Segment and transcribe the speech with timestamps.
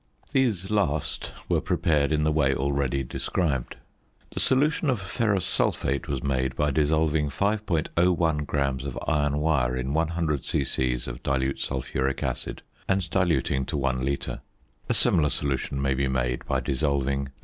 [0.31, 3.75] These last were prepared in the way already described.
[4.31, 9.93] The solution of ferrous sulphate was made by dissolving 5.01 grams of iron wire in
[9.93, 10.95] 100 c.c.
[11.05, 14.41] of dilute sulphuric acid and diluting to 1 litre.
[14.89, 17.33] A similar solution may be made by dissolving 24.